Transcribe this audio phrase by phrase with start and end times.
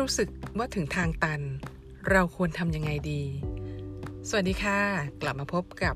[0.00, 0.28] รู้สึก
[0.58, 1.40] ว่าถึงทางตัน
[2.10, 3.22] เราควรทำยังไงดี
[4.28, 4.78] สวัสดีค่ะ
[5.22, 5.94] กลับมาพบกับ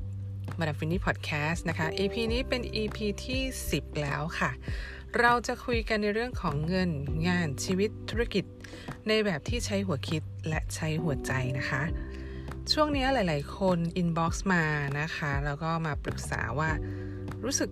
[0.59, 3.41] มาดามฟินนี่พอดแคสต์นะคะ EP นี้เป็น EP ที่
[3.71, 4.51] 10 แล้วค่ะ
[5.19, 6.89] เราจะคุยกันในเรื่องของเงิน
[7.27, 8.45] งานชีวิตธุรกิจ
[9.07, 11.81] ในแบบที่ใช้หัวคิดและใช้หัวใจนะคะ
[12.71, 14.63] ช่วงนี้หลาย ๆ คน inbox มา
[14.99, 16.69] นะคะ แล้วก็มาปรึกษาว่า
[17.43, 17.69] รู้สึก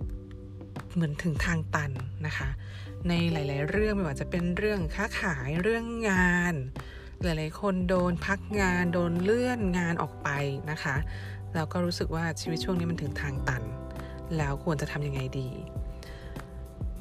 [0.93, 1.91] เหมือนถึงทางตัน
[2.25, 2.49] นะคะ
[3.09, 6.53] ในหลาย ๆ เรื่องไม่ว่าจะเป็นเรื่องค้าขายเรื่องงาน
[7.23, 10.29] หลาย ๆ คนโดนพักงานโดนเลื่อนงานออกไป
[10.71, 10.95] นะคะ
[11.55, 13.63] แล้วก็รู้สึกว่าชีวิตช่วงนี้มันถึงทางตัน
[14.37, 15.49] แล้วควรจะทำยังไงดี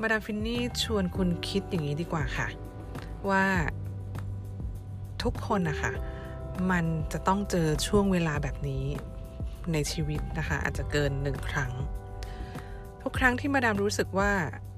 [0.00, 2.48] มาดามฟินนี่ชวนคุณคิดอย่างนี้ดีกว่าค่ะ
[3.30, 3.44] ว่า
[5.22, 5.92] ทุกคนนะคะ
[6.70, 8.84] มันจะต้องเจอช่วงเวลาแบบนี้
[9.72, 11.72] ในชีวิตนะคะ อาจจะเกินหนึ่งครั้ง
[13.02, 14.32] ทุกครั้งที่มาดามรู้สึกว่า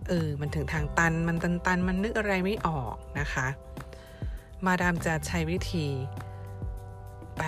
[0.08, 3.46] เออ มันถึงทางตัน มันตันตันมันนึกอะไรไม่ออกนะคะ
[4.66, 5.86] มาดามจะใช้วิธี
[7.38, 7.42] ไป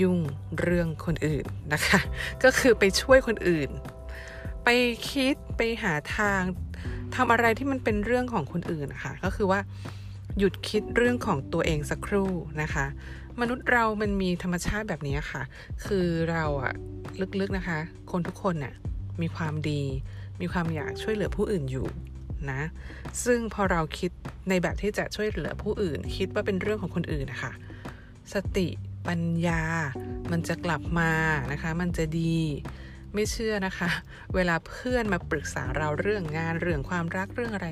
[0.00, 0.18] ยุ่ง
[0.60, 2.00] เรื่องคนอื่นนะคะ
[2.44, 3.70] ก็คือไปช่วยคนอื่น
[4.64, 4.68] ไป
[5.10, 6.42] คิดไปหาทาง
[7.14, 9.60] ทำอะไรที่มันเป็นเรื่องของคนอื่นนะคะก็คือว่า
[10.38, 12.30] หยุดคิดเรื่องของตัวเองสักครู่
[12.62, 12.86] นะคะ
[13.40, 15.42] มนุษย์เรามันมีธรรมชาติแบบนี้ค่ะ
[15.86, 16.72] คือเราอะ
[17.40, 17.78] ลึกๆนะคะ
[18.10, 18.74] คนทุกคนน่ะ
[19.20, 19.82] มีความดี
[20.40, 21.86] มีความอยากช่วยเหลือผู้อื่นอยู่
[22.50, 22.62] นะ
[23.24, 24.10] ซึ่งพอเราคิด
[24.48, 27.52] ในแบบที่จะช่วยเหลือผู้อื่น คิดว่าเป็นเรื่องของคนอื่นนะคะ
[28.34, 28.68] สติ
[29.08, 29.62] ปัญญา
[30.32, 31.12] มันจะกลับมา
[31.52, 32.36] นะคะ มันจะดี
[33.14, 33.90] ไม่เชื่อนะคะ
[34.34, 37.68] เวลาเพื่อนมาปรึกษาเราเรื่องงานเรื่องความรักเรื่องอะไร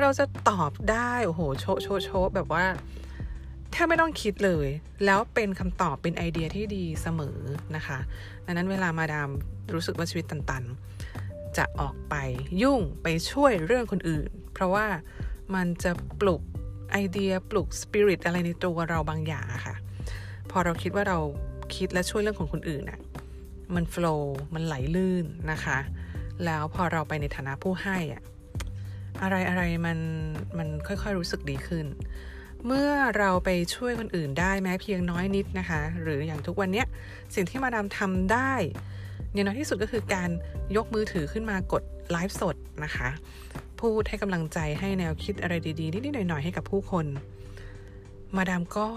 [0.00, 2.64] เราจะตอบได้โอ้โหโชโชโชแบบว่า
[3.72, 4.68] แทบไม่ต้องคิดเลย
[5.04, 7.38] แล้วเป็นคำตอบเป็นไอเดียที่ดีเสมอ
[7.76, 7.98] นะคะ
[8.44, 9.30] ดังนั้นเวลามาดาม
[9.74, 10.64] รู้สึกว่าชีวิตตัน
[11.56, 12.14] จะออกไป
[12.62, 14.86] ยุ่งไปช่วยเรื่องคนอื่น เพราะว่า
[15.54, 16.42] มันจะปลุก
[16.92, 19.74] ไอเดียปลุกสปิริตอะไรในตัวเราบางอย่างค่ะ
[20.50, 21.18] พอเราคิดว่าเรา
[21.74, 23.00] คิดและช่วยเรื่องของคนอื่นน่ะ
[23.74, 25.78] มันโฟล์มันไหลลื่นนะคะ
[26.44, 28.22] แล้วพอเราไปในฐานะผู้ให้อะ
[29.22, 29.98] อะไรอะไรมัน
[30.58, 31.86] มันค่อยๆรู้สึกดีขึ้น
[32.66, 36.84] เมื่อเราไปช่วยคนอื่นได้แม้เพียงน้อยนิดนะคะ หรืออย่างทุกวันนี้
[37.34, 38.52] สิ่งที่มาดามทำได้
[39.36, 40.30] อย่างน้อยที่สุดก็คือการ
[40.76, 43.08] ยกมือถือขึ้นมากดไลฟ์สดนะคะ
[43.80, 47.06] พูดให้กำลังใจให้แนวคิดอะไรดีๆ นิดๆหน่อยๆ ให้กับผู้คน
[48.36, 48.88] มาดามก็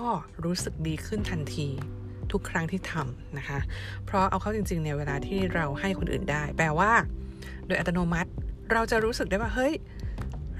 [0.46, 1.68] รู้สึกดีขึ้นทันที
[2.32, 3.60] ทุกครั้งที่ทำนะคะ
[4.06, 6.92] เพราะเอาเข้าจริงๆในเวลาที่เราให้คนอื่นได้ แปลว่า
[7.68, 8.30] โดยอัตโนมัติ
[8.72, 9.74] เราจะรู้สึกได้ว่าเฮ้ย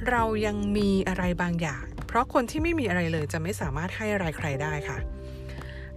[0.10, 4.98] เรายังมีอะไรบางอย่าง เพราะคนที่ไม่มีอะไรเลยจะไม่สามารถให้อะไรใครได้ค่ะ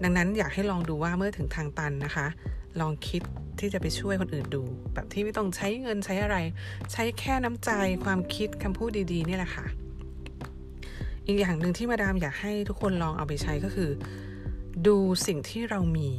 [0.02, 2.26] ดังนั้นอยากให้ลองดูว่าเมื่อถึงทางตันนะคะ
[2.80, 3.22] ลองคิด
[3.58, 4.62] ที่จะไปช่วยคนอื่นดู
[4.94, 6.36] แบบที่ไม่ต้องใช้เงินใช้อะไร
[6.92, 7.70] ใช้แค่น้ำใจ
[8.04, 9.66] ความคิดคำพูดดีๆ นี่แหละค่ะ
[11.26, 13.90] อีกอย่างหนึ่งที่มาดามอยากให้ทุกคนลองเอาไปใช้ก็คือ
[14.86, 14.96] ดู
[15.26, 16.10] สิ่งที่เรามี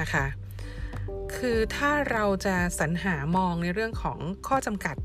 [0.00, 0.24] นะคะ
[1.36, 4.18] คือถ้าเราจะสรรหามองในเรื่องของ
[4.48, 4.96] ข้อจำกัด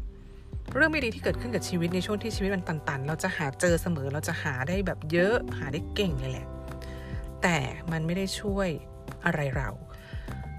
[0.76, 6.48] เรื่องไม่ดีที่เกิดขึ้นกับชีวิตในช่วงที่ชีวิตมันตันๆ เราจะหาเจอเสมอเราจะหาได้แบบเยอะหาได้เก่งเลยแหละ
[7.42, 7.58] แต่
[7.92, 8.70] มันไม่ได้ช่วย
[9.26, 9.70] อะไรเรา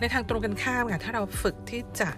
[0.01, 2.11] ในทางตรงกันข้ามค่ะถ้าเราฝึกที่จะ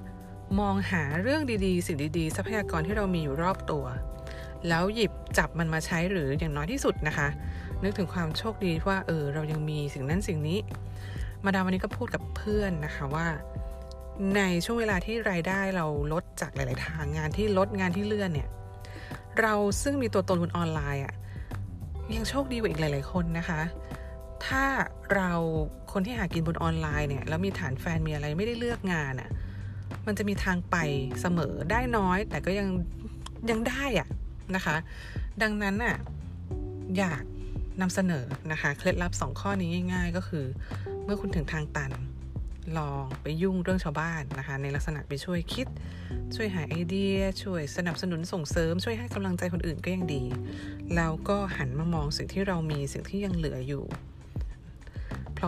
[0.60, 3.84] มองหาเรื่องดีๆ สิ่งดีๆ ทรัพยากรที่เรามีอยู่รอบตัว
[4.68, 7.28] แล้วหยิบจับมันมาใช้หรืออย่างน้อยที่สุดนะคะ
[7.82, 10.58] นึกถึงความโชคดีว่าเออเรายังมีสิ่งนั้นสิ่งนี้
[11.44, 13.26] มาดามวันนี้ก็พูดกับเพื่อนนะคะว่า
[14.36, 18.48] ในช่วงเวลาที่รายได้เราลดจากหลาย ๆ ทางงานที่ลดงานที่เลื่อนเนี่ย
[19.40, 21.14] เราซึ่งมีตัวตนบนออนไลน์อะ่ะ
[22.16, 23.60] ยังโชคดีกว่าอีกหลาย ๆ คนนะคะ
[24.46, 24.64] ถ้า
[25.14, 25.32] เรา
[25.92, 29.30] คนที่หากินบนออนไลน์เนี่ยแล้วมีฐานแฟนมีอะไรไม่ได้เลือกงานอะ่ะ
[30.06, 30.76] มันจะมีทางไป
[31.20, 32.68] เสมอได้น้อย แต่ก็ยัง
[33.50, 34.08] ยังได้อะ
[34.54, 34.76] นะคะ
[35.42, 35.96] ดังนั้นอะ
[36.98, 37.22] อยาก
[37.80, 40.44] นำเสนอนะคะ เคล็ดลับสองข้อนี้ง่าย ๆ ก็คือ
[41.04, 41.92] เมื่อคุณถึงทางตัน
[42.78, 45.66] ลองไปยุ่งเรื่องชาวบ้านนะคะ ในลักษณะไปช่วยคิด
[46.36, 50.24] ช่วยหาไอเดีย ช่วยสนับสนุนส่งเสริม ช่วยให้กำลังใจคนอื่นก็ยังดี
[50.96, 53.84] แล้วก็หันมามองสิ่งที่เรามีสิ่งที่ยังเหลืออยู่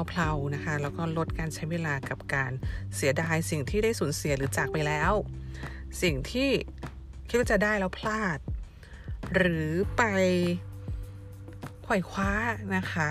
[0.09, 2.53] เพลาๆนะคะ แล้วก็ลดการใช้เวลากับการ
[2.97, 5.13] เสียดายสิ่งที่ได้สูญเสียหรือจากไปแล้ว
[6.03, 6.51] สิ่งที่
[7.29, 8.39] คิดว่าจะได้แล้วพลาด
[9.35, 10.03] หรือไป
[11.87, 12.31] ขว่คว้า
[12.77, 13.11] นะคะ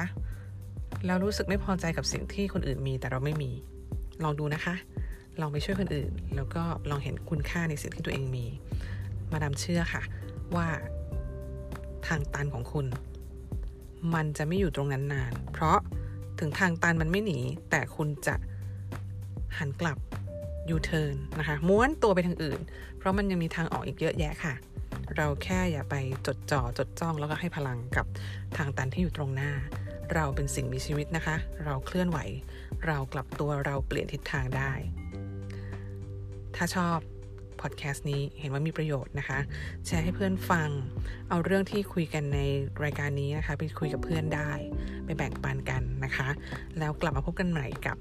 [1.06, 3.52] แล้วรู้สึกไม่พอใจกับสิ่งที่คนอื่นมีแต่เราไม่มี
[4.24, 4.76] ลองดูนะคะ
[5.42, 8.46] ลองไปช่วยคนอื่น แล้วก็ลองเห็นคุณค่าในสิ่งที่ตัวเองมี
[9.32, 10.04] มาดามเชื่อค่ะ
[10.56, 10.68] ว่า
[12.08, 12.86] ทางตันของคุณ
[14.14, 15.80] มันจะไม่อยู่ตรงนั้นนาน เพราะ
[16.40, 17.40] ถึงทางตันมันไม่หนี
[17.70, 18.36] แต่คุณจะ
[19.58, 19.98] หันกลับ
[20.70, 22.60] ยูเทิร์นนะคะ ม้วนตัวไปทางอื่น
[22.98, 24.54] เพราะมันยังมีทางออกอีกเยอะแยะค่ะ
[25.18, 25.96] เราแค่อย่าไป
[26.28, 28.06] จดจ่อจดจ้องแล้วก็ให้พลังกับ
[28.58, 29.52] ทางตันที่อยู่ตรงหน้า
[30.14, 31.36] เราเป็นสิ่งมีชีวิตนะคะ
[31.66, 32.20] เราเคลื่อนไหว
[32.88, 34.72] เรากลับตัวเราเปลี่ยนทิศทางได้
[36.56, 36.98] ถ้าชอบ
[37.64, 39.40] พอดแคสต์นี้เห็นว่ามีประโยชน์นะคะ
[39.86, 40.70] แชร์ให้เพื่อนฟัง
[41.30, 42.40] เอาเรื่องที่คุยกันใน
[42.84, 44.52] รายการนี้นะคะ ไปคุยกับเพื่อนได้
[45.06, 46.30] ไปแบ่งปันกันนะคะ
[46.80, 47.98] แล้วกลับมาพบกันใหม่กับ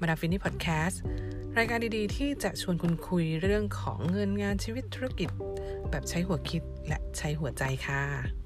[0.00, 1.00] มาดามฟินนี่พอดแคสต์
[1.58, 5.28] รายการดีๆ ที่จะชวนคุณคุยเรื่องของเงินงานชีวิตธุรกิจ
[5.90, 8.45] แบบใช้หัวคิดและใช้หัวใจค่ะ